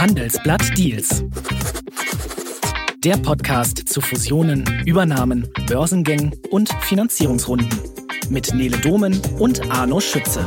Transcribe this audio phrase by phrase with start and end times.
[0.00, 1.22] Handelsblatt Deals.
[3.04, 7.68] Der Podcast zu Fusionen, Übernahmen, Börsengängen und Finanzierungsrunden.
[8.30, 10.42] Mit Nele Domen und Arno Schütze.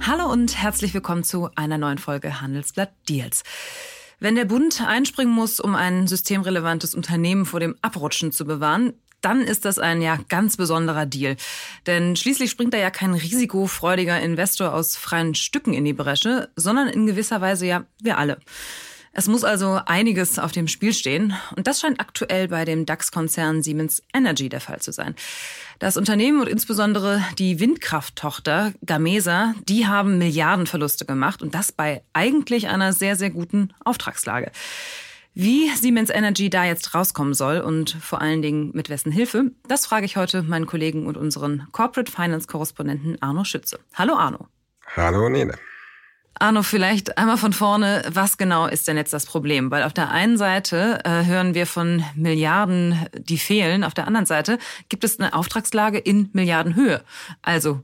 [0.00, 3.44] Hallo und herzlich willkommen zu einer neuen Folge Handelsblatt Deals.
[4.18, 9.42] Wenn der Bund einspringen muss, um ein systemrelevantes Unternehmen vor dem Abrutschen zu bewahren, dann
[9.42, 11.36] ist das ein ja ganz besonderer Deal.
[11.86, 16.88] Denn schließlich springt da ja kein risikofreudiger Investor aus freien Stücken in die Bresche, sondern
[16.88, 18.38] in gewisser Weise ja wir alle.
[19.12, 21.34] Es muss also einiges auf dem Spiel stehen.
[21.56, 25.16] Und das scheint aktuell bei dem DAX-Konzern Siemens Energy der Fall zu sein.
[25.80, 32.68] Das Unternehmen und insbesondere die Windkrafttochter Gamesa, die haben Milliardenverluste gemacht und das bei eigentlich
[32.68, 34.52] einer sehr, sehr guten Auftragslage.
[35.34, 39.86] Wie Siemens Energy da jetzt rauskommen soll und vor allen Dingen mit wessen Hilfe, das
[39.86, 43.78] frage ich heute meinen Kollegen und unseren Corporate Finance Korrespondenten Arno Schütze.
[43.94, 44.48] Hallo Arno.
[44.96, 45.54] Hallo Nele.
[46.34, 49.70] Arno, vielleicht einmal von vorne, was genau ist denn jetzt das Problem?
[49.70, 54.26] Weil auf der einen Seite äh, hören wir von Milliarden, die fehlen, auf der anderen
[54.26, 57.04] Seite gibt es eine Auftragslage in Milliardenhöhe.
[57.42, 57.82] Also,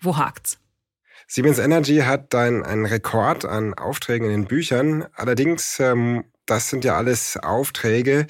[0.00, 0.58] wo hakt's?
[1.28, 5.06] Siemens Energy hat ein, einen Rekord an Aufträgen in den Büchern.
[5.14, 8.26] Allerdings ähm, das sind ja alles Aufträge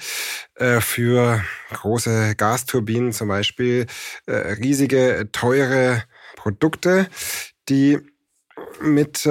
[0.55, 3.87] äh, für große Gasturbinen zum Beispiel,
[4.25, 6.03] äh, riesige, teure
[6.35, 7.07] Produkte,
[7.69, 7.99] die
[8.81, 9.29] mit äh,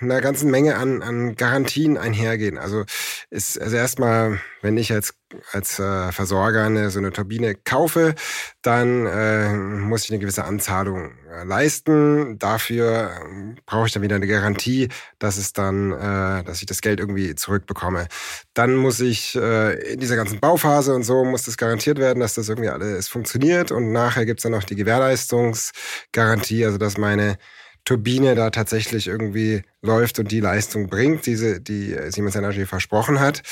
[0.00, 2.58] einer ganzen Menge an, an Garantien einhergehen.
[2.58, 2.84] Also
[3.30, 5.14] ist also erstmal, wenn ich als
[5.52, 8.14] als äh, Versorger eine so eine Turbine kaufe,
[8.62, 12.38] dann äh, muss ich eine gewisse Anzahlung äh, leisten.
[12.38, 16.80] Dafür äh, brauche ich dann wieder eine Garantie, dass es dann, äh, dass ich das
[16.80, 18.08] Geld irgendwie zurückbekomme.
[18.54, 22.34] Dann muss ich äh, in dieser ganzen Bauphase und so muss das garantiert werden, dass
[22.34, 23.72] das irgendwie alles funktioniert.
[23.72, 27.38] Und nachher gibt's dann noch die Gewährleistungsgarantie, also dass meine
[27.84, 33.42] Turbine da tatsächlich irgendwie läuft und die Leistung bringt, diese, die Siemens Energy versprochen hat.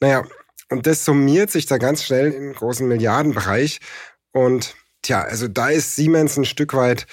[0.00, 0.24] Naja,
[0.70, 3.80] und das summiert sich da ganz schnell in großen Milliardenbereich.
[4.32, 7.06] Und tja, also da ist Siemens ein Stück weit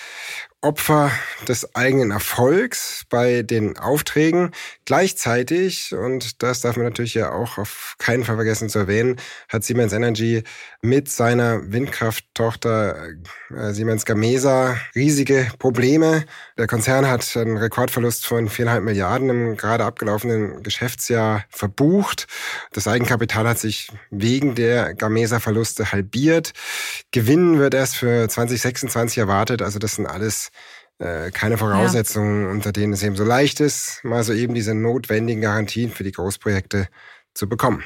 [0.62, 1.12] Opfer
[1.48, 4.52] des eigenen Erfolgs bei den Aufträgen.
[4.90, 9.18] Gleichzeitig, und das darf man natürlich ja auch auf keinen Fall vergessen zu erwähnen,
[9.48, 10.42] hat Siemens Energy
[10.82, 13.10] mit seiner Windkrafttochter
[13.56, 16.26] äh, Siemens Gamesa riesige Probleme.
[16.58, 22.26] Der Konzern hat einen Rekordverlust von viereinhalb Milliarden im gerade abgelaufenen Geschäftsjahr verbucht.
[22.72, 26.54] Das Eigenkapital hat sich wegen der Gamesa-Verluste halbiert.
[27.12, 29.62] Gewinn wird erst für 2026 erwartet.
[29.62, 30.50] Also das sind alles
[31.00, 32.52] äh, keine Voraussetzungen, ja.
[32.52, 36.12] unter denen es eben so leicht ist, mal so eben diese notwendigen Garantien für die
[36.12, 36.88] Großprojekte
[37.34, 37.84] zu bekommen.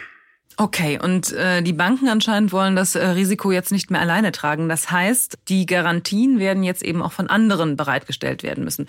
[0.57, 4.69] Okay, und äh, die Banken anscheinend wollen das äh, Risiko jetzt nicht mehr alleine tragen.
[4.69, 8.87] Das heißt, die Garantien werden jetzt eben auch von anderen bereitgestellt werden müssen.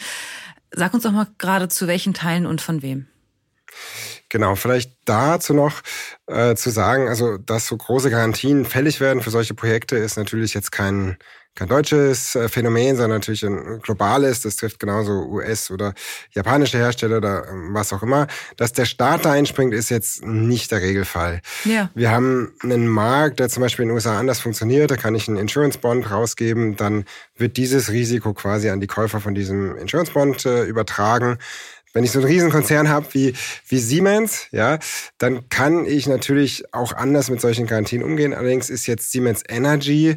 [0.70, 3.06] Sag uns doch mal gerade zu welchen Teilen und von wem.
[4.34, 5.80] Genau, vielleicht dazu noch
[6.26, 10.54] äh, zu sagen, also dass so große Garantien fällig werden für solche Projekte ist natürlich
[10.54, 11.18] jetzt kein
[11.54, 14.42] kein deutsches äh, Phänomen, sondern natürlich ein globales.
[14.42, 15.94] Das trifft genauso US- oder
[16.32, 18.26] japanische Hersteller oder ähm, was auch immer.
[18.56, 21.40] Dass der Staat da einspringt, ist jetzt nicht der Regelfall.
[21.64, 21.90] Ja.
[21.94, 24.90] Wir haben einen Markt, der zum Beispiel in den USA anders funktioniert.
[24.90, 26.74] Da kann ich einen Insurance Bond rausgeben.
[26.74, 27.04] Dann
[27.36, 31.38] wird dieses Risiko quasi an die Käufer von diesem Insurance Bond äh, übertragen.
[31.94, 33.34] Wenn ich so einen Riesenkonzern habe wie,
[33.68, 34.78] wie Siemens, ja,
[35.16, 38.34] dann kann ich natürlich auch anders mit solchen Garantien umgehen.
[38.34, 40.16] Allerdings ist jetzt Siemens Energy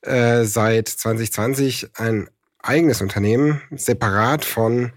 [0.00, 2.28] äh, seit 2020 ein
[2.62, 4.92] eigenes Unternehmen, separat von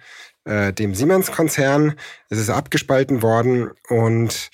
[0.45, 1.95] äh, dem Siemens-Konzern.
[2.29, 4.49] Es ist abgespalten worden und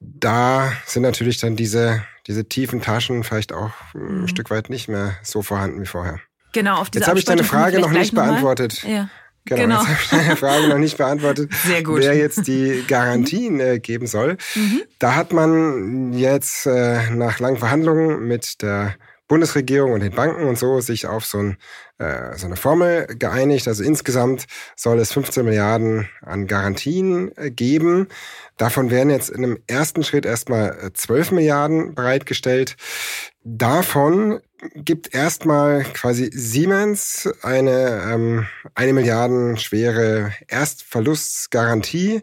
[0.00, 4.28] da sind natürlich dann diese, diese tiefen Taschen vielleicht auch ein mhm.
[4.28, 6.20] Stück weit nicht mehr so vorhanden wie vorher.
[6.52, 8.82] Genau, auf diese Jetzt habe ich deine Frage noch nicht beantwortet.
[8.82, 9.08] Ja.
[9.46, 9.80] Genau, genau.
[9.80, 12.00] jetzt habe ich deine Frage noch nicht beantwortet, Sehr gut.
[12.00, 14.36] wer jetzt die Garantien äh, geben soll.
[14.54, 14.82] Mhm.
[14.98, 18.96] Da hat man jetzt äh, nach langen Verhandlungen mit der
[19.28, 21.56] Bundesregierung und den Banken und so sich auf so, ein,
[21.98, 23.66] äh, so eine Formel geeinigt.
[23.66, 24.46] Also insgesamt
[24.76, 28.08] soll es 15 Milliarden an Garantien äh, geben.
[28.56, 32.76] Davon werden jetzt in einem ersten Schritt erstmal 12 äh, Milliarden bereitgestellt.
[33.42, 34.40] Davon
[34.74, 42.22] gibt erstmal quasi Siemens eine ähm, eine Milliarden schwere Erstverlustgarantie,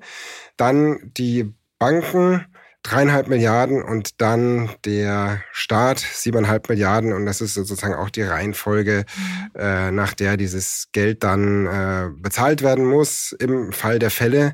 [0.57, 2.45] dann die Banken
[2.83, 9.05] dreieinhalb Milliarden und dann der Staat siebeneinhalb Milliarden und das ist sozusagen auch die Reihenfolge,
[9.15, 9.59] mhm.
[9.59, 14.53] äh, nach der dieses Geld dann äh, bezahlt werden muss im Fall der Fälle,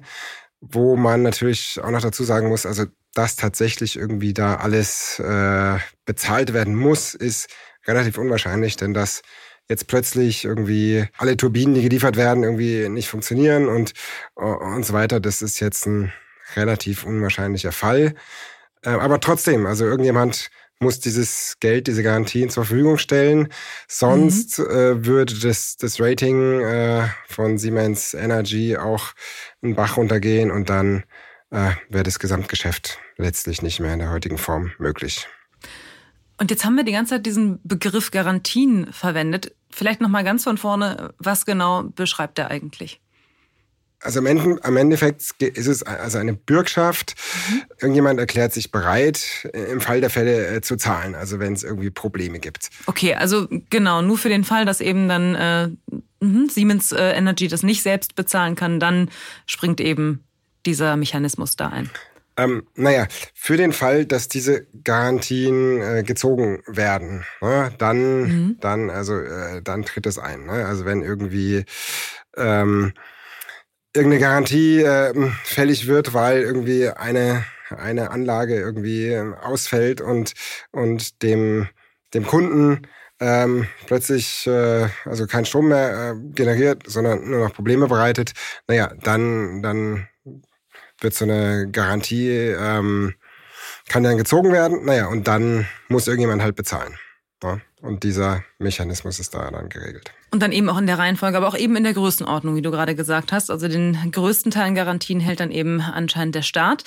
[0.61, 2.85] wo man natürlich auch noch dazu sagen muss, also
[3.15, 7.49] dass tatsächlich irgendwie da alles äh, bezahlt werden muss, ist
[7.89, 9.21] relativ unwahrscheinlich, denn dass
[9.68, 13.94] jetzt plötzlich irgendwie alle Turbinen, die geliefert werden, irgendwie nicht funktionieren und,
[14.36, 16.12] und so weiter, das ist jetzt ein
[16.56, 18.15] relativ unwahrscheinlicher Fall.
[18.83, 20.50] Äh, aber trotzdem, also irgendjemand
[20.80, 23.50] muss dieses Geld, diese Garantien zur Verfügung stellen.
[23.88, 24.65] Sonst mhm.
[24.65, 29.13] äh, würde das, das Rating äh, von Siemens Energy auch
[29.62, 31.03] einen Bach runtergehen und dann
[31.51, 35.27] äh, wäre das Gesamtgeschäft letztlich nicht mehr in der heutigen Form möglich.
[36.39, 39.53] Und jetzt haben wir die ganze Zeit diesen Begriff Garantien verwendet.
[39.69, 43.01] Vielleicht noch mal ganz von vorne, was genau beschreibt er eigentlich?
[44.01, 47.15] Also am Endeffekt ist es also eine Bürgschaft.
[47.50, 47.62] Mhm.
[47.81, 51.89] Irgendjemand erklärt sich bereit, im Fall der Fälle äh, zu zahlen, also wenn es irgendwie
[51.89, 52.69] Probleme gibt.
[52.86, 55.68] Okay, also genau, nur für den Fall, dass eben dann äh,
[56.21, 59.09] mhm, Siemens äh, Energy das nicht selbst bezahlen kann, dann
[59.45, 60.24] springt eben
[60.65, 61.89] dieser Mechanismus da ein.
[62.39, 68.57] Ähm, naja, für den Fall, dass diese Garantien äh, gezogen werden, ne, dann, mhm.
[68.62, 70.45] dann, also, äh, dann tritt es ein.
[70.45, 70.65] Ne?
[70.65, 71.65] Also wenn irgendwie
[72.38, 72.94] ähm,
[73.94, 75.13] irgendeine Garantie äh,
[75.44, 77.44] fällig wird, weil irgendwie eine,
[77.75, 80.31] eine Anlage irgendwie ähm, ausfällt und,
[80.71, 81.68] und dem,
[82.13, 82.88] dem Kunden
[83.19, 88.31] ähm, plötzlich äh, also kein Strom mehr äh, generiert, sondern nur noch Probleme bereitet,
[88.68, 90.07] naja, dann, dann
[91.01, 93.16] wird so eine Garantie, ähm,
[93.88, 96.96] kann dann gezogen werden, naja, und dann muss irgendjemand halt bezahlen.
[97.44, 97.60] Ja?
[97.81, 100.12] Und dieser Mechanismus ist da dann geregelt.
[100.31, 102.72] Und dann eben auch in der Reihenfolge, aber auch eben in der Größenordnung, wie du
[102.72, 103.50] gerade gesagt hast.
[103.50, 106.84] Also den größten Teil Garantien hält dann eben anscheinend der Staat.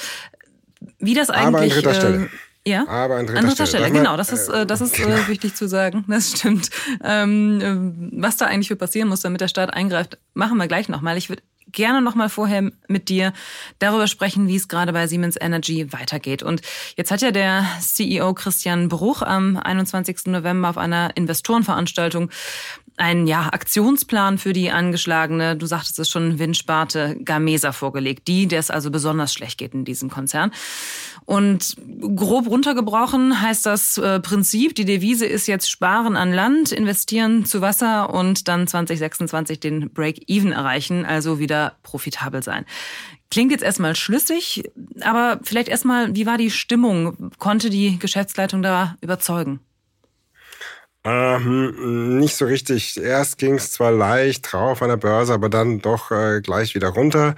[0.99, 1.47] Wie das eigentlich.
[1.47, 2.31] Aber an dritter äh, Stelle.
[2.65, 3.85] Ja, aber an dritter, an dritter Stelle.
[3.87, 3.99] Stelle.
[3.99, 5.29] Genau, das ist, äh, das ist äh, genau.
[5.29, 6.05] wichtig zu sagen.
[6.09, 6.71] Das stimmt.
[7.03, 11.17] Ähm, was da eigentlich für passieren muss, damit der Staat eingreift, machen wir gleich nochmal.
[11.17, 13.33] Ich würde gerne noch mal vorher mit dir
[13.79, 16.43] darüber sprechen, wie es gerade bei Siemens Energy weitergeht.
[16.43, 16.63] Und
[16.97, 20.27] jetzt hat ja der CEO Christian Bruch am 21.
[20.27, 22.31] November auf einer Investorenveranstaltung
[22.97, 28.61] einen ja, Aktionsplan für die angeschlagene, du sagtest es schon, Windsparte Gamesa vorgelegt, die, der
[28.61, 30.53] es also besonders schlecht geht in diesem Konzern.
[31.25, 31.77] Und
[32.17, 37.61] grob runtergebrochen heißt das äh, Prinzip, die Devise ist jetzt sparen an Land, investieren zu
[37.61, 42.65] Wasser und dann 2026 den Break-Even erreichen, also wieder profitabel sein.
[43.31, 44.65] Klingt jetzt erstmal schlüssig,
[45.01, 47.31] aber vielleicht erstmal, wie war die Stimmung?
[47.39, 49.61] Konnte die Geschäftsleitung da überzeugen?
[51.05, 52.97] Ähm, nicht so richtig.
[52.97, 56.89] Erst ging es zwar leicht drauf an der Börse, aber dann doch äh, gleich wieder
[56.91, 57.35] runter.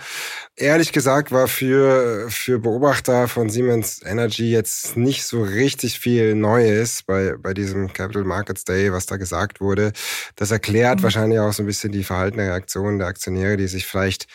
[0.54, 7.02] Ehrlich gesagt war für, für Beobachter von Siemens Energy jetzt nicht so richtig viel Neues
[7.04, 9.92] bei, bei diesem Capital Markets Day, was da gesagt wurde.
[10.36, 11.04] Das erklärt mhm.
[11.04, 14.26] wahrscheinlich auch so ein bisschen die verhaltene Reaktion der Aktionäre, die sich vielleicht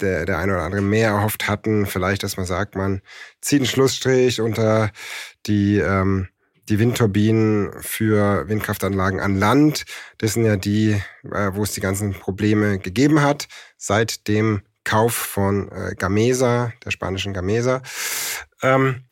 [0.00, 1.84] der, der eine oder andere mehr erhofft hatten.
[1.84, 3.02] Vielleicht, dass man sagt, man
[3.42, 4.90] zieht einen Schlussstrich unter
[5.46, 6.28] die ähm,
[6.70, 9.84] die Windturbinen für Windkraftanlagen an Land.
[10.18, 10.92] Das sind ja die,
[11.24, 16.90] äh, wo es die ganzen Probleme gegeben hat seit dem Kauf von äh, Gamesa, der
[16.90, 17.82] spanischen Gamesa.
[18.62, 19.04] Ähm,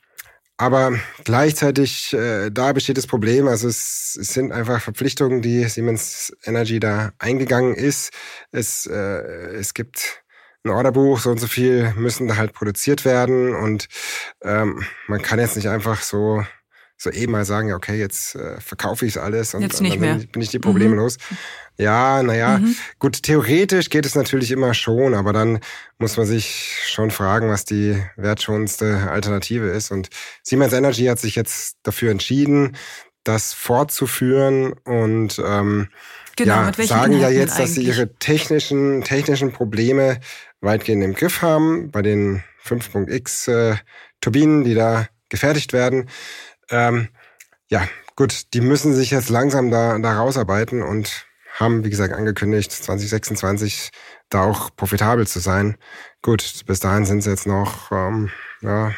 [0.57, 6.33] aber gleichzeitig, äh, da besteht das Problem, also es, es sind einfach Verpflichtungen, die Siemens
[6.45, 8.13] Energy da eingegangen ist.
[8.51, 8.95] Es, äh,
[9.55, 10.23] es gibt
[10.65, 13.89] ein Orderbuch, so und so viel müssen da halt produziert werden und
[14.43, 16.45] ähm, man kann jetzt nicht einfach so
[16.99, 19.95] so eben mal sagen, ja, okay, jetzt äh, verkaufe ich es alles und, jetzt nicht
[19.95, 20.27] und dann mehr.
[20.27, 21.01] bin ich die Probleme mhm.
[21.01, 21.17] los.
[21.79, 22.75] Ja, naja, mhm.
[22.99, 25.61] gut, theoretisch geht es natürlich immer schon, aber dann
[25.99, 29.93] muss man sich schon fragen, was die wertschonendste Alternative ist.
[29.93, 30.09] Und
[30.43, 32.77] Siemens Energy hat sich jetzt dafür entschieden,
[33.23, 35.89] das fortzuführen und ähm,
[36.35, 40.19] genau, ja, sagen Inhalten ja jetzt, dass sie ihre technischen, technischen Probleme
[40.61, 43.77] weitgehend im Griff haben bei den 5.x äh,
[44.21, 46.09] Turbinen, die da gefertigt werden.
[46.71, 47.09] Ähm,
[47.69, 51.27] ja, gut, die müssen sich jetzt langsam da, da rausarbeiten und
[51.59, 53.91] haben, wie gesagt, angekündigt, 2026
[54.29, 55.77] da auch profitabel zu sein.
[56.23, 58.93] Gut, bis dahin sind sie jetzt noch ähm, ja,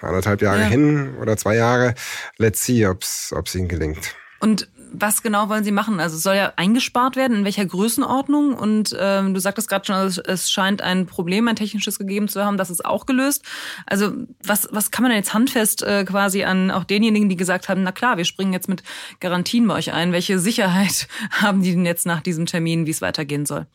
[0.00, 0.66] anderthalb Jahre ja.
[0.66, 1.94] hin oder zwei Jahre.
[2.36, 4.14] Let's see, ob es ihnen gelingt.
[4.40, 6.00] Und was genau wollen Sie machen?
[6.00, 8.54] Also es soll ja eingespart werden, in welcher Größenordnung?
[8.54, 12.44] Und ähm, du sagtest gerade schon, also es scheint ein Problem, ein technisches gegeben zu
[12.44, 13.44] haben, das ist auch gelöst.
[13.86, 14.12] Also
[14.44, 17.82] was, was kann man denn jetzt handfest äh, quasi an auch denjenigen, die gesagt haben,
[17.82, 18.82] na klar, wir springen jetzt mit
[19.20, 20.12] Garantien bei euch ein.
[20.12, 23.66] Welche Sicherheit haben die denn jetzt nach diesem Termin, wie es weitergehen soll?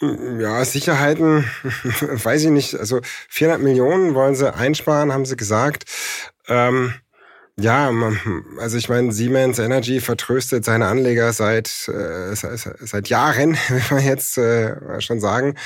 [0.00, 2.76] Ja, Sicherheiten, weiß ich nicht.
[2.76, 5.84] Also 400 Millionen wollen sie einsparen, haben sie gesagt.
[6.46, 6.94] Ähm
[7.60, 7.92] ja,
[8.58, 14.04] also ich meine, Siemens Energy vertröstet seine Anleger seit, äh, seit, seit Jahren, will man
[14.04, 15.56] jetzt äh, schon sagen.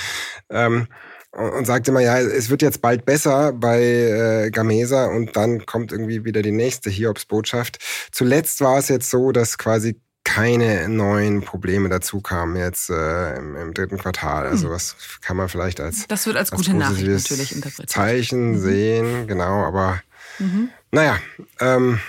[0.50, 0.87] Ähm,
[1.32, 5.90] und sagt immer, ja, es wird jetzt bald besser bei äh, Gamesa und dann kommt
[5.90, 7.78] irgendwie wieder die nächste Hiobsbotschaft.
[8.11, 13.56] Zuletzt war es jetzt so, dass quasi keine neuen Probleme dazu kamen jetzt äh, im,
[13.56, 14.46] im, dritten Quartal.
[14.46, 14.75] Also hm.
[14.75, 17.90] was kann man vielleicht als das wird als, als gute Nachricht natürlich interpretiert.
[17.90, 18.58] Zeichen mhm.
[18.58, 19.64] sehen, genau.
[19.64, 20.00] Aber
[20.38, 20.68] mhm.
[20.92, 21.18] Naja,
[21.58, 22.00] ähm,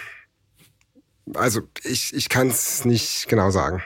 [1.34, 3.82] also ich ich kann es nicht genau sagen.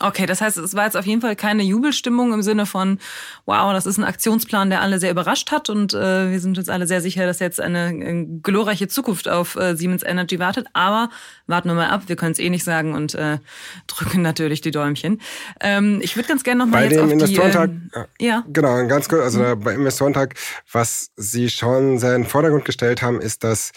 [0.00, 2.98] Okay, das heißt, es war jetzt auf jeden Fall keine Jubelstimmung im Sinne von,
[3.46, 6.68] wow, das ist ein Aktionsplan, der alle sehr überrascht hat und äh, wir sind uns
[6.68, 10.66] alle sehr sicher, dass jetzt eine, eine glorreiche Zukunft auf äh, Siemens Energy wartet.
[10.72, 11.10] Aber
[11.46, 13.38] warten wir mal ab, wir können es eh nicht sagen und äh,
[13.86, 15.20] drücken natürlich die Däumchen.
[15.60, 18.24] Ähm, ich würde ganz gerne nochmal jetzt dem auf Investorentag, die...
[18.24, 18.44] Äh, ja.
[18.48, 19.60] Genau, ganz kurz, also mhm.
[19.60, 20.34] bei Investorentag,
[20.70, 23.72] was Sie schon sehr in den Vordergrund gestellt haben, ist, dass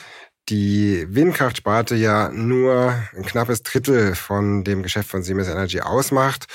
[0.50, 6.46] die Windkraftsparte ja nur ein knappes Drittel von dem Geschäft von Siemens Energy ausmacht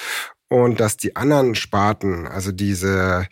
[0.49, 3.27] und dass die anderen Sparten, also diese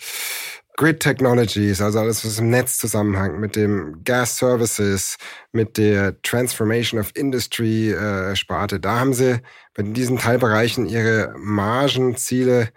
[0.77, 5.17] Grid Technologies, also alles, was im Netz zusammenhängt, mit dem Gas Services,
[5.51, 9.41] mit der Transformation of Industry äh, Sparte, da haben sie
[9.75, 12.69] bei diesen Teilbereichen ihre Margenziele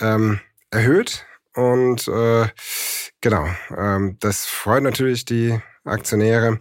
[0.00, 1.26] ähm, erhöht.
[1.54, 2.48] Und äh,
[3.20, 6.58] genau, ähm, das freut natürlich die Aktionäre.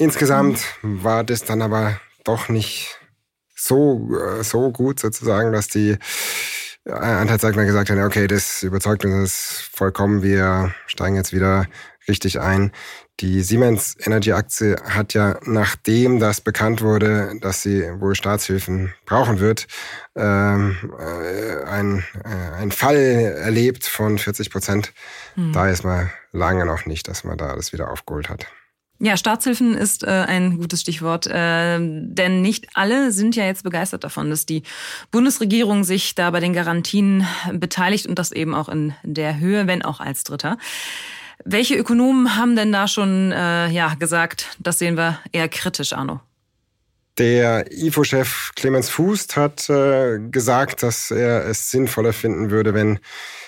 [0.00, 2.98] Insgesamt war das dann aber doch nicht
[3.54, 5.98] so, äh, so gut sozusagen, dass die
[6.86, 11.66] äh, Anteilseigner gesagt haben, okay, das überzeugt uns vollkommen, wir steigen jetzt wieder
[12.08, 12.72] richtig ein.
[13.20, 19.38] Die Siemens Energy Aktie hat ja, nachdem das bekannt wurde, dass sie wohl Staatshilfen brauchen
[19.38, 19.66] wird,
[20.16, 24.94] ähm, äh, ein, äh, ein Fall erlebt von 40 Prozent.
[25.34, 25.52] Hm.
[25.52, 28.46] Da ist man lange noch nicht, dass man da alles wieder aufgeholt hat.
[29.02, 34.04] Ja, Staatshilfen ist äh, ein gutes Stichwort, äh, denn nicht alle sind ja jetzt begeistert
[34.04, 34.62] davon, dass die
[35.10, 39.80] Bundesregierung sich da bei den Garantien beteiligt und das eben auch in der Höhe, wenn
[39.82, 40.58] auch als Dritter.
[41.46, 46.20] Welche Ökonomen haben denn da schon äh, ja gesagt, das sehen wir eher kritisch, Arno?
[47.16, 52.98] Der IFO-Chef Clemens Fußt hat äh, gesagt, dass er es sinnvoller finden würde, wenn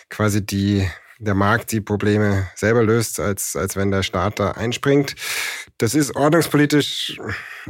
[0.08, 0.88] quasi die
[1.22, 5.14] der Markt die Probleme selber löst, als, als wenn der Staat da einspringt.
[5.78, 7.18] Das ist ordnungspolitisch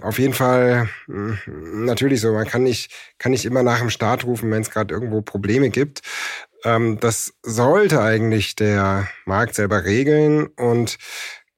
[0.01, 1.39] auf jeden Fall hm,
[1.85, 2.33] natürlich so.
[2.33, 5.69] Man kann nicht, kann nicht immer nach dem Staat rufen, wenn es gerade irgendwo Probleme
[5.69, 6.01] gibt.
[6.65, 10.97] Ähm, das sollte eigentlich der Markt selber regeln und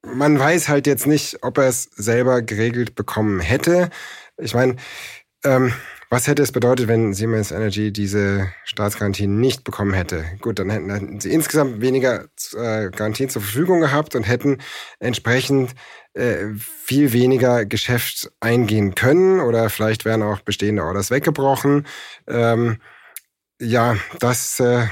[0.03, 3.89] man weiß halt jetzt nicht, ob er es selber geregelt bekommen hätte.
[4.37, 4.77] Ich meine,
[5.45, 5.73] ähm,
[6.15, 10.25] was hätte es bedeutet, wenn Siemens Energy diese Staatsgarantien nicht bekommen hätte?
[10.41, 14.59] Gut, dann hätten, sie insgesamt weniger äh, Garantien zur Verfügung gehabt und hätten
[15.01, 15.75] entsprechend
[16.13, 21.85] äh, viel weniger Geschäft eingehen können oder vielleicht wären auch bestehende Orders weggebrochen.
[22.29, 22.77] Ähm,
[23.61, 24.87] ja, das äh,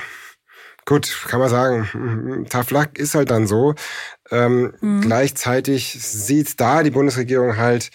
[0.87, 3.77] gut, kann man sagen, tough luck ist halt dann so.
[4.33, 5.03] Ähm, mhm.
[5.03, 7.93] Gleichzeitig sieht da die Bundesregierung halt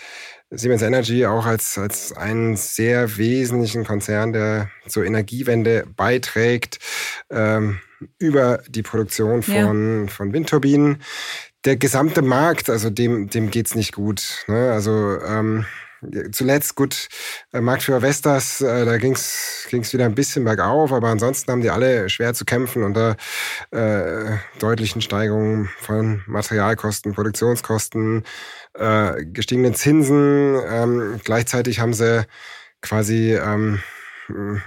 [0.50, 6.80] Siemens Energy auch als, als einen sehr wesentlichen Konzern, der zur Energiewende beiträgt,
[7.30, 7.80] ähm,
[8.18, 10.12] über die Produktion von, ja.
[10.12, 11.01] von Windturbinen.
[11.66, 14.46] Der gesamte Markt, also dem, dem geht's nicht gut.
[14.48, 14.72] Ne?
[14.72, 15.66] Also ähm,
[16.32, 17.10] zuletzt gut,
[17.54, 21.70] äh, Marktführer Vestas, äh, da ging's ging's wieder ein bisschen bergauf, aber ansonsten haben die
[21.70, 23.18] alle schwer zu kämpfen unter
[23.72, 28.24] äh, deutlichen Steigerungen von Materialkosten, Produktionskosten,
[28.78, 30.58] äh, gestiegenen Zinsen.
[30.70, 32.26] Ähm, gleichzeitig haben sie
[32.82, 33.80] quasi ähm,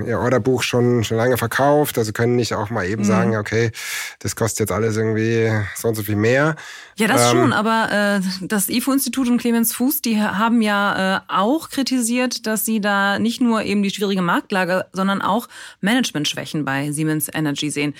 [0.07, 3.07] ihr Orderbuch schon, schon lange verkauft, also können nicht auch mal eben mhm.
[3.07, 3.71] sagen, okay,
[4.19, 6.57] das kostet jetzt alles irgendwie so und so viel mehr.
[6.97, 11.21] Ja, das ähm, schon, aber äh, das IFO-Institut und Clemens Fuß, die haben ja äh,
[11.29, 15.49] auch kritisiert, dass sie da nicht nur eben die schwierige Marktlage, sondern auch
[15.81, 17.95] Managementschwächen bei Siemens Energy sehen.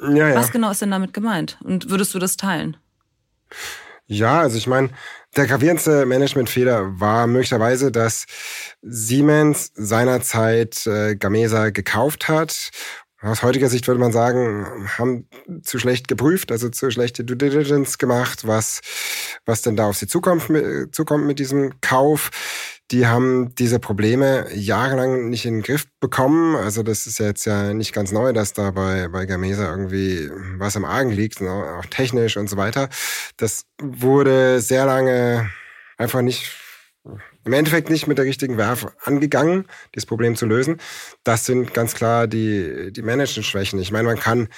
[0.00, 0.34] Ja, ja.
[0.34, 1.56] Was genau ist denn damit gemeint?
[1.62, 2.76] Und würdest du das teilen?
[4.08, 4.90] Ja, also ich meine,
[5.36, 8.26] der gravierendste Managementfehler war möglicherweise, dass
[8.80, 12.70] Siemens seinerzeit äh, Gamesa gekauft hat.
[13.20, 15.28] Aus heutiger Sicht würde man sagen, haben
[15.62, 18.80] zu schlecht geprüft, also zu schlechte Due Diligence gemacht, was,
[19.44, 20.44] was denn da auf sie zukommt,
[20.92, 22.30] zukommt mit diesem Kauf
[22.90, 26.54] die haben diese Probleme jahrelang nicht in den Griff bekommen.
[26.54, 30.76] Also das ist jetzt ja nicht ganz neu, dass da bei, bei Gamesa irgendwie was
[30.76, 31.50] am Argen liegt, ne?
[31.50, 32.88] auch technisch und so weiter.
[33.36, 35.50] Das wurde sehr lange
[35.96, 36.52] einfach nicht
[37.44, 40.78] im Endeffekt nicht mit der richtigen Werf angegangen, dieses Problem zu lösen.
[41.22, 43.78] Das sind ganz klar die, die Management-Schwächen.
[43.78, 44.48] Ich meine, man kann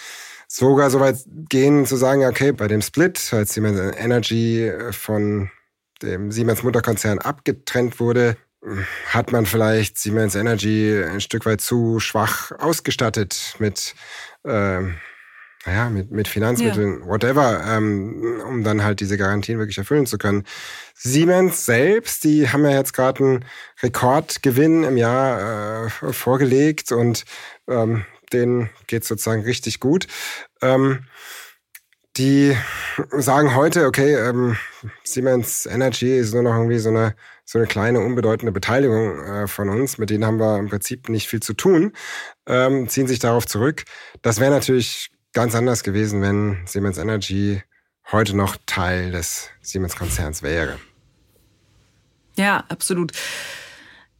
[0.48, 1.16] sogar so weit
[1.50, 5.50] gehen zu sagen, okay, bei dem Split, als Siemens Energy von
[6.02, 8.36] dem Siemens Mutterkonzern abgetrennt wurde,
[9.06, 13.94] hat man vielleicht Siemens Energy ein Stück weit zu schwach ausgestattet mit
[14.44, 14.82] äh,
[15.66, 17.06] naja, mit, mit Finanzmitteln, ja.
[17.06, 20.44] whatever, ähm, um dann halt diese Garantien wirklich erfüllen zu können.
[20.94, 23.44] Siemens selbst, die haben ja jetzt gerade einen
[23.82, 27.24] Rekordgewinn im Jahr äh, vorgelegt und
[27.68, 30.06] ähm, denen geht sozusagen richtig gut.
[30.62, 31.04] Ähm,
[32.18, 32.56] die
[33.16, 34.56] sagen heute, okay, ähm,
[35.04, 37.14] Siemens Energy ist nur noch irgendwie so eine
[37.50, 41.28] so eine kleine, unbedeutende Beteiligung äh, von uns, mit denen haben wir im Prinzip nicht
[41.28, 41.94] viel zu tun,
[42.46, 43.84] ähm, ziehen sich darauf zurück.
[44.20, 47.62] Das wäre natürlich ganz anders gewesen, wenn Siemens Energy
[48.12, 50.78] heute noch Teil des Siemens-Konzerns wäre.
[52.36, 53.12] Ja, absolut.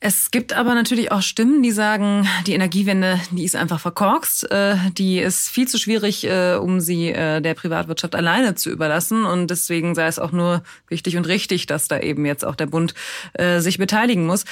[0.01, 4.77] Es gibt aber natürlich auch Stimmen, die sagen, die Energiewende, die ist einfach verkorkst, äh,
[4.93, 9.25] die ist viel zu schwierig, äh, um sie äh, der Privatwirtschaft alleine zu überlassen.
[9.25, 12.67] Und deswegen sei es auch nur wichtig und richtig, dass da eben jetzt auch der
[12.67, 12.95] Bund
[13.59, 14.45] sich beteiligen muss.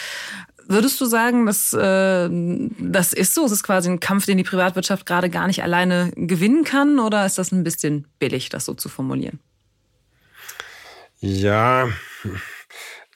[0.69, 3.45] Würdest du sagen, dass das ist so?
[3.45, 6.99] Es ist quasi ein Kampf, den die Privatwirtschaft gerade gar nicht alleine gewinnen kann?
[6.99, 9.39] Oder ist das ein bisschen billig, das so zu formulieren?
[11.21, 11.89] Ja,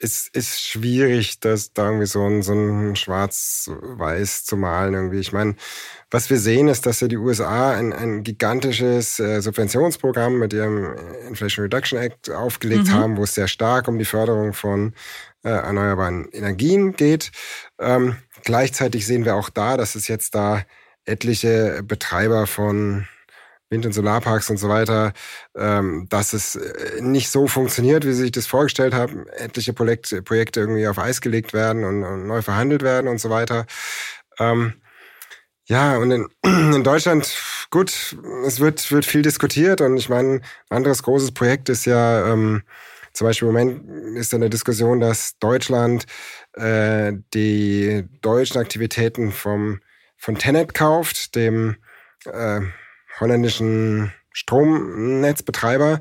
[0.03, 5.19] es ist schwierig, das da irgendwie so ein, so ein Schwarz-Weiß zu malen irgendwie.
[5.19, 5.55] Ich meine,
[6.09, 10.95] was wir sehen, ist, dass ja die USA ein, ein gigantisches äh, Subventionsprogramm mit ihrem
[11.27, 12.93] Inflation Reduction Act aufgelegt mhm.
[12.93, 14.93] haben, wo es sehr stark um die Förderung von
[15.43, 17.31] äh, erneuerbaren Energien geht.
[17.79, 20.63] Ähm, gleichzeitig sehen wir auch da, dass es jetzt da
[21.05, 23.07] etliche Betreiber von
[23.71, 25.13] Wind- und Solarparks und so weiter,
[25.55, 29.25] ähm, dass es äh, nicht so funktioniert, wie sie sich das vorgestellt haben.
[29.29, 33.29] Etliche Projekte, Projekte irgendwie auf Eis gelegt werden und, und neu verhandelt werden und so
[33.29, 33.65] weiter.
[34.39, 34.73] Ähm,
[35.65, 37.33] ja, und in, in Deutschland,
[37.71, 42.27] gut, es wird, wird viel diskutiert und ich meine, ein anderes großes Projekt ist ja,
[42.31, 42.63] ähm,
[43.13, 46.05] zum Beispiel im Moment ist eine Diskussion, dass Deutschland
[46.53, 49.79] äh, die deutschen Aktivitäten vom,
[50.17, 51.77] von Tenet kauft, dem
[52.25, 52.61] äh,
[53.21, 55.99] holländischen Stromnetzbetreiber,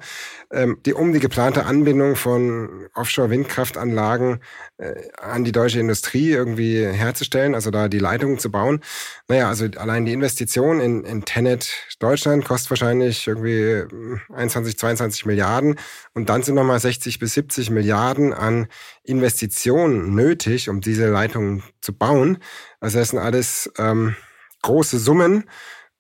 [0.53, 4.41] ähm, die um die geplante Anbindung von Offshore-Windkraftanlagen
[4.79, 8.81] äh, an die deutsche Industrie irgendwie herzustellen, also da die Leitungen zu bauen.
[9.27, 13.85] Naja, also allein die Investition in, in Tenet Deutschland kostet wahrscheinlich irgendwie
[14.33, 15.77] 21, hm, 22 Milliarden
[16.15, 18.69] und dann sind nochmal 60 bis 70 Milliarden an
[19.03, 22.39] Investitionen nötig, um diese Leitungen zu bauen.
[22.79, 24.15] Also das sind alles ähm,
[24.63, 25.45] große Summen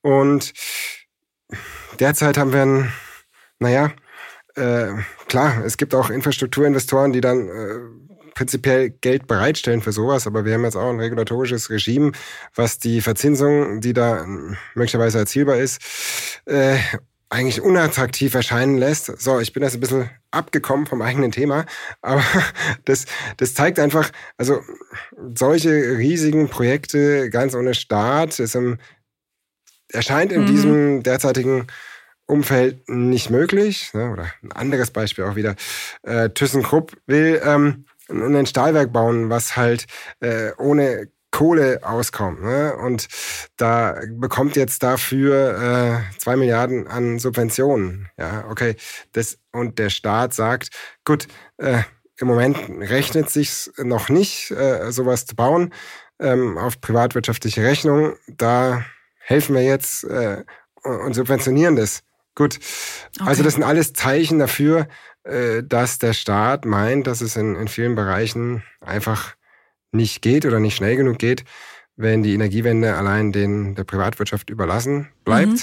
[0.02, 0.52] und
[2.00, 2.92] derzeit haben wir ein,
[3.58, 3.92] naja,
[4.56, 4.88] äh,
[5.28, 7.78] klar, es gibt auch Infrastrukturinvestoren, die dann äh,
[8.34, 12.12] prinzipiell Geld bereitstellen für sowas, aber wir haben jetzt auch ein regulatorisches Regime,
[12.54, 14.24] was die Verzinsung, die da
[14.74, 16.78] möglicherweise erzielbar ist, äh,
[17.28, 19.06] eigentlich unattraktiv erscheinen lässt.
[19.20, 21.64] So, ich bin jetzt ein bisschen abgekommen vom eigenen Thema,
[22.02, 22.24] aber
[22.86, 23.04] das,
[23.36, 24.60] das zeigt einfach, also
[25.34, 28.78] solche riesigen Projekte ganz ohne Staat ist im
[29.92, 30.46] erscheint in mhm.
[30.46, 31.66] diesem derzeitigen
[32.30, 33.92] Umfeld nicht möglich.
[33.92, 34.10] Ne?
[34.10, 35.56] Oder ein anderes Beispiel auch wieder.
[36.02, 39.86] Äh, ThyssenKrupp will ähm, ein Stahlwerk bauen, was halt
[40.20, 42.42] äh, ohne Kohle auskommt.
[42.42, 42.74] Ne?
[42.76, 43.08] Und
[43.56, 48.08] da bekommt jetzt dafür äh, zwei Milliarden an Subventionen.
[48.18, 48.76] Ja, okay.
[49.12, 50.70] Das, und der Staat sagt,
[51.04, 51.82] gut, äh,
[52.18, 55.72] im Moment rechnet sich noch nicht, äh, sowas zu bauen
[56.18, 58.16] ähm, auf privatwirtschaftliche Rechnung.
[58.28, 58.84] Da
[59.18, 60.44] helfen wir jetzt äh,
[60.82, 62.02] und subventionieren das.
[62.40, 62.59] Gut.
[63.18, 63.29] Okay.
[63.29, 64.88] Also das sind alles Zeichen dafür,
[65.24, 69.35] äh, dass der Staat meint, dass es in, in vielen Bereichen einfach
[69.92, 71.44] nicht geht oder nicht schnell genug geht,
[71.96, 75.50] wenn die Energiewende allein den der Privatwirtschaft überlassen bleibt.
[75.50, 75.59] Mhm.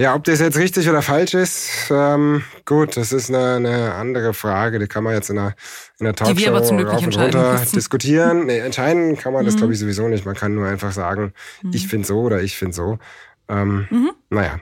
[0.00, 4.32] Ja, ob das jetzt richtig oder falsch ist, ähm, gut, das ist eine, eine andere
[4.32, 4.78] Frage.
[4.78, 5.54] Die kann man jetzt in einer,
[5.98, 8.46] in einer Talkshow rauf und runter diskutieren.
[8.46, 9.46] Nee, entscheiden kann man mhm.
[9.48, 10.24] das, glaube ich, sowieso nicht.
[10.24, 11.72] Man kann nur einfach sagen, mhm.
[11.74, 12.98] ich finde so oder ich finde so.
[13.48, 14.12] Ähm, mhm.
[14.30, 14.60] Naja.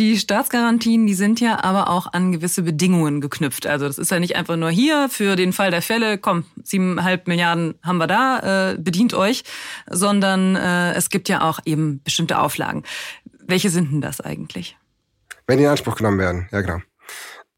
[0.00, 3.66] Die Staatsgarantien, die sind ja aber auch an gewisse Bedingungen geknüpft.
[3.66, 7.28] Also das ist ja nicht einfach nur hier für den Fall der Fälle, komm, siebeneinhalb
[7.28, 9.44] Milliarden haben wir da, äh, bedient euch,
[9.90, 12.84] sondern äh, es gibt ja auch eben bestimmte Auflagen.
[13.46, 14.78] Welche sind denn das eigentlich?
[15.46, 16.78] Wenn die in Anspruch genommen werden, ja genau.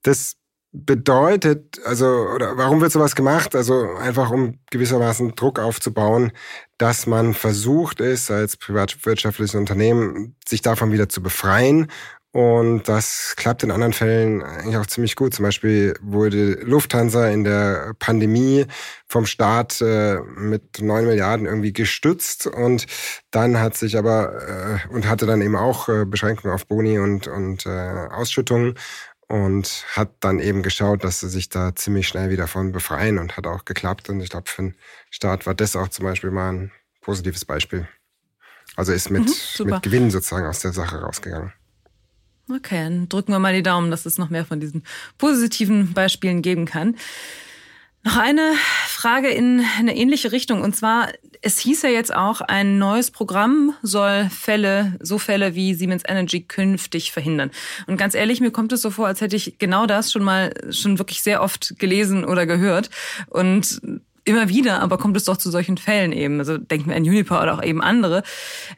[0.02, 0.34] Das
[0.72, 3.54] bedeutet, also, oder warum wird sowas gemacht?
[3.54, 6.32] Also einfach um gewissermaßen Druck aufzubauen,
[6.76, 11.86] dass man versucht ist, als privatwirtschaftliches Unternehmen sich davon wieder zu befreien
[12.32, 15.34] und das klappt in anderen Fällen eigentlich auch ziemlich gut.
[15.34, 18.66] Zum Beispiel wurde Lufthansa in der Pandemie
[19.06, 22.86] vom Staat äh, mit neun Milliarden irgendwie gestützt und
[23.30, 27.28] dann hat sich aber äh, und hatte dann eben auch äh, Beschränkungen auf Boni und,
[27.28, 28.78] und äh, Ausschüttungen
[29.28, 33.36] und hat dann eben geschaut, dass sie sich da ziemlich schnell wieder von befreien und
[33.36, 34.08] hat auch geklappt.
[34.08, 34.74] Und ich glaube, für den
[35.10, 37.86] Staat war das auch zum Beispiel mal ein positives Beispiel.
[38.76, 41.52] Also ist mit, mhm, mit Gewinn sozusagen aus der Sache rausgegangen.
[42.54, 44.82] Okay, dann drücken wir mal die Daumen, dass es noch mehr von diesen
[45.18, 46.96] positiven Beispielen geben kann.
[48.04, 48.54] Noch eine
[48.88, 50.62] Frage in eine ähnliche Richtung.
[50.62, 51.08] Und zwar,
[51.40, 56.42] es hieß ja jetzt auch, ein neues Programm soll Fälle, so Fälle wie Siemens Energy
[56.42, 57.52] künftig verhindern.
[57.86, 60.52] Und ganz ehrlich, mir kommt es so vor, als hätte ich genau das schon mal,
[60.70, 62.90] schon wirklich sehr oft gelesen oder gehört.
[63.28, 63.80] Und
[64.24, 66.38] immer wieder, aber kommt es doch zu solchen Fällen eben.
[66.38, 68.22] Also denken wir an Uniper oder auch eben andere.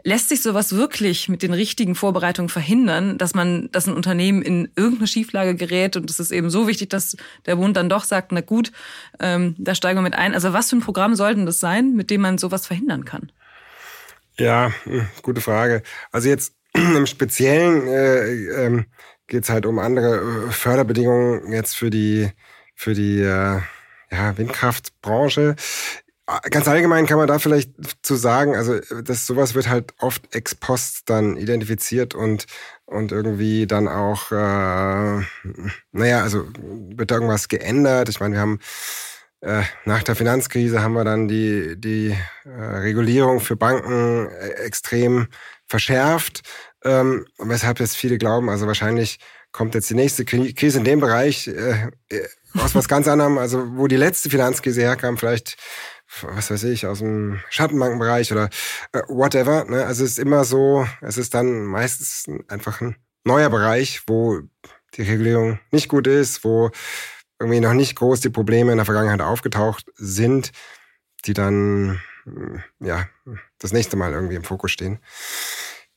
[0.02, 4.70] Lässt sich sowas wirklich mit den richtigen Vorbereitungen verhindern, dass man, dass ein Unternehmen in
[4.76, 8.33] irgendeine Schieflage gerät und es ist eben so wichtig, dass der Bund dann doch sagt,
[8.33, 8.72] na gut,
[9.20, 10.35] ähm, da steigen wir mit ein.
[10.35, 13.30] Also was für ein Programm sollte das sein, mit dem man sowas verhindern kann?
[14.38, 15.83] Ja, hm, gute Frage.
[16.11, 18.87] Also jetzt im Speziellen äh, ähm,
[19.26, 22.30] geht es halt um andere äh, Förderbedingungen jetzt für die
[22.74, 23.61] für die äh,
[24.14, 25.57] ja, Windkraftbranche.
[26.50, 27.72] Ganz allgemein kann man da vielleicht
[28.03, 32.46] zu sagen, also das sowas wird halt oft ex post dann identifiziert und
[32.87, 35.22] und irgendwie dann auch, äh,
[35.92, 36.46] naja, also
[36.96, 38.09] wird da irgendwas geändert.
[38.09, 38.59] Ich meine, wir haben
[39.42, 45.29] äh, nach der Finanzkrise haben wir dann die die äh, Regulierung für Banken äh, extrem
[45.66, 46.42] verschärft,
[46.85, 49.18] ähm, weshalb jetzt viele glauben, also wahrscheinlich
[49.53, 53.77] kommt jetzt die nächste Krise in dem Bereich äh, äh aus was ganz anderem, also
[53.77, 55.57] wo die letzte Finanzkrise herkam, vielleicht,
[56.23, 58.49] was weiß ich, aus dem Schattenbankenbereich oder
[58.93, 59.64] äh, whatever.
[59.64, 59.85] Ne?
[59.85, 64.40] Also es ist immer so, es ist dann meistens einfach ein neuer Bereich, wo
[64.95, 66.71] die Regulierung nicht gut ist, wo
[67.40, 70.53] irgendwie noch nicht groß die Probleme in der Vergangenheit aufgetaucht sind,
[71.25, 72.01] die dann
[72.81, 73.09] ja
[73.59, 74.99] das nächste Mal irgendwie im Fokus stehen.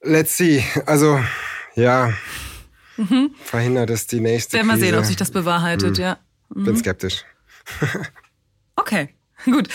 [0.02, 0.64] Let's see.
[0.86, 1.20] Also
[1.76, 2.14] ja,
[2.98, 3.32] mhm.
[3.44, 4.58] verhindert es die nächste.
[4.58, 6.04] Werden wir sehen, ob sich das bewahrheitet, mhm.
[6.04, 6.18] ja.
[6.50, 6.78] Bin mhm.
[6.78, 7.24] skeptisch.
[8.76, 9.10] okay,
[9.46, 9.68] gut.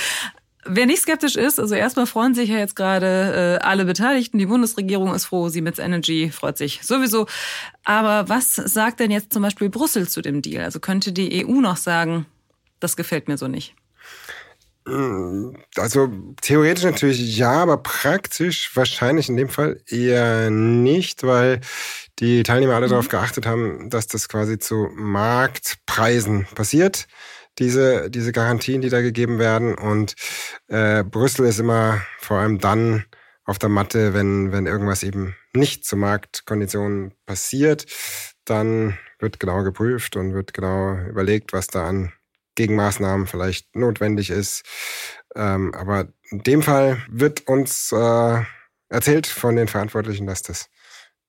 [0.64, 4.38] Wer nicht skeptisch ist, also erstmal freuen sich ja jetzt gerade äh, alle Beteiligten.
[4.38, 7.26] Die Bundesregierung ist froh, Siemens Energy freut sich sowieso.
[7.84, 10.62] Aber was sagt denn jetzt zum Beispiel Brüssel zu dem Deal?
[10.62, 12.26] Also könnte die EU noch sagen,
[12.78, 13.74] das gefällt mir so nicht?
[15.76, 16.08] Also
[16.40, 21.60] theoretisch natürlich ja, aber praktisch wahrscheinlich in dem Fall eher nicht, weil
[22.18, 22.90] die Teilnehmer alle mhm.
[22.90, 27.06] darauf geachtet haben, dass das quasi zu Marktpreisen passiert,
[27.58, 29.74] diese, diese Garantien, die da gegeben werden.
[29.74, 30.14] Und
[30.68, 33.04] äh, Brüssel ist immer vor allem dann
[33.44, 37.86] auf der Matte, wenn, wenn irgendwas eben nicht zu Marktkonditionen passiert,
[38.44, 42.12] dann wird genau geprüft und wird genau überlegt, was da an
[42.54, 44.64] Gegenmaßnahmen vielleicht notwendig ist.
[45.34, 48.42] Ähm, aber in dem Fall wird uns äh,
[48.88, 50.68] erzählt von den Verantwortlichen, dass das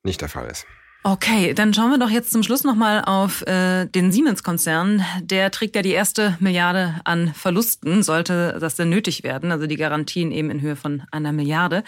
[0.04, 0.66] nicht der Fall ist.
[1.06, 5.04] Okay, dann schauen wir doch jetzt zum Schluss nochmal auf äh, den Siemens-Konzern.
[5.22, 9.52] Der trägt ja die erste Milliarde an Verlusten, sollte das denn nötig werden.
[9.52, 11.84] Also die Garantien eben in Höhe von einer Milliarde.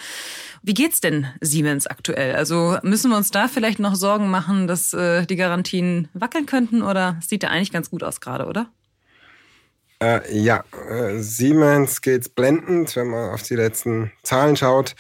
[0.63, 2.35] Wie geht's denn Siemens aktuell?
[2.35, 6.81] Also müssen wir uns da vielleicht noch Sorgen machen, dass äh, die Garantien wackeln könnten
[6.81, 8.67] oder sieht da eigentlich ganz gut aus gerade, oder?
[10.01, 14.95] Äh, ja, äh, Siemens geht's blendend, wenn man auf die letzten Zahlen schaut.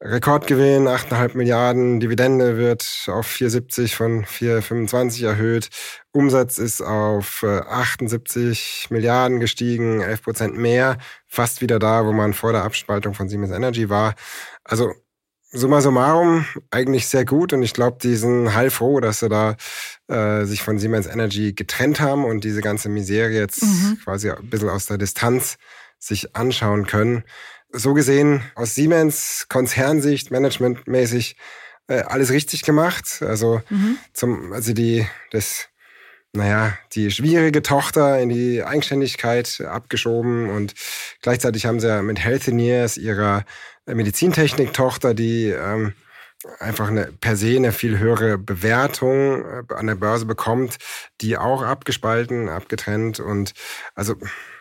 [0.00, 5.70] Rekordgewinn, 8,5 Milliarden, Dividende wird auf 4,70 von 4,25 erhöht.
[6.12, 12.32] Umsatz ist auf 78 äh, Milliarden gestiegen, 11 Prozent mehr, fast wieder da, wo man
[12.32, 14.14] vor der Abspaltung von Siemens Energy war.
[14.62, 14.92] Also
[15.50, 19.56] summa summarum eigentlich sehr gut und ich glaube, die sind heilfroh, dass sie da
[20.08, 23.98] äh, sich von Siemens Energy getrennt haben und diese ganze Misere jetzt mhm.
[24.04, 25.56] quasi ein bisschen aus der Distanz
[25.98, 27.24] sich anschauen können
[27.72, 31.36] so gesehen aus Siemens Konzernsicht, managementmäßig
[31.88, 33.22] äh, alles richtig gemacht.
[33.22, 33.98] Also mhm.
[34.12, 35.68] zum, also die, das,
[36.32, 40.74] naja, die schwierige Tochter in die Eigenständigkeit abgeschoben und
[41.22, 43.44] gleichzeitig haben sie ja mit Healthineers ihrer
[43.94, 45.94] Medizintechnik-Tochter, die ähm,
[46.58, 50.76] einfach eine per se eine viel höhere Bewertung äh, an der Börse bekommt,
[51.20, 53.54] die auch abgespalten, abgetrennt und
[53.94, 54.14] also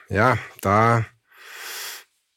[0.09, 1.05] ja, da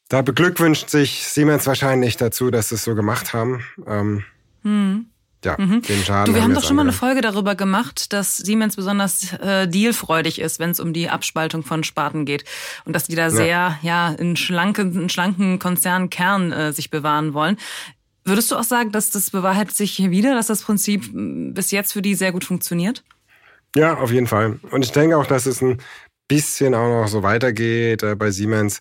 [0.09, 3.63] da beglückwünscht sich Siemens wahrscheinlich dazu, dass sie es so gemacht haben.
[3.87, 4.25] Ähm,
[4.61, 5.10] hm.
[5.43, 5.81] Ja, mhm.
[5.81, 6.31] den Schaden.
[6.31, 10.39] Du, wir haben, doch schon mal eine Folge darüber gemacht, dass Siemens besonders äh, dealfreudig
[10.39, 12.45] ist, wenn es um die Abspaltung von Sparten geht
[12.85, 13.29] und dass die da ja.
[13.29, 17.57] sehr ja in schlanken, in schlanken Konzernkern äh, sich bewahren wollen.
[18.23, 21.93] Würdest du auch sagen, dass das bewahrheitet sich hier wieder, dass das Prinzip bis jetzt
[21.93, 23.03] für die sehr gut funktioniert?
[23.75, 24.59] Ja, auf jeden Fall.
[24.69, 25.79] Und ich denke auch, dass es ein
[26.27, 28.79] bisschen auch noch so weitergeht äh, bei Siemens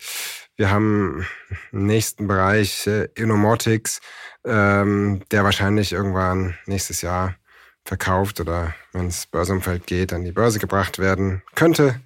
[0.61, 1.27] wir haben
[1.73, 4.03] einen nächsten Bereich, äh, Innomotics,
[4.45, 7.35] ähm, der wahrscheinlich irgendwann nächstes Jahr
[7.87, 11.99] verkauft oder wenn es Börsenumfeld geht, an die Börse gebracht werden könnte.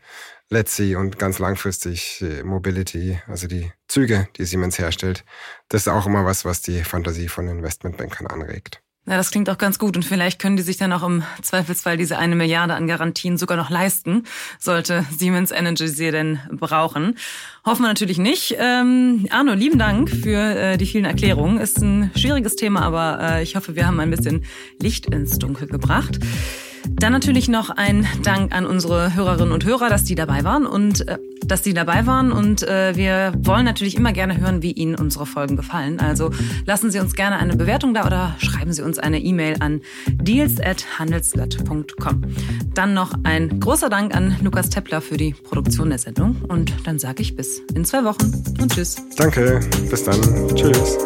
[0.51, 5.25] Let's see und ganz langfristig äh, Mobility, also die Züge, die Siemens herstellt.
[5.69, 8.84] Das ist auch immer was, was die Fantasie von Investmentbankern anregt.
[9.07, 11.99] Na, das klingt auch ganz gut und vielleicht können die sich dann auch im Zweifelsfall
[11.99, 14.25] diese eine Milliarde an Garantien sogar noch leisten,
[14.59, 17.19] sollte Siemens Energy sie denn brauchen.
[17.67, 18.57] Hoffen wir natürlich nicht.
[18.59, 21.61] Ähm, Arno, lieben Dank für äh, die vielen Erklärungen.
[21.61, 24.45] Ist ein schwieriges Thema, aber äh, ich hoffe, wir haben ein bisschen
[24.81, 26.19] Licht ins Dunkel gebracht.
[26.89, 31.09] Dann natürlich noch ein Dank an unsere Hörerinnen und Hörer, dass die dabei waren und
[31.09, 32.33] äh, dass die dabei waren.
[32.33, 36.01] Und äh, wir wollen natürlich immer gerne hören, wie Ihnen unsere Folgen gefallen.
[36.01, 36.31] Also
[36.67, 42.23] lassen Sie uns gerne eine Bewertung da oder schreiben Sie uns eine E-Mail an deals@handelsblatt.com.
[42.75, 46.43] Dann noch ein großer Dank an Lukas Teppler für die Produktion der Sendung.
[46.49, 48.97] Und dann sage ich bis in zwei Wochen und tschüss.
[49.17, 50.21] Danke, bis dann.
[50.55, 50.99] Tschüss.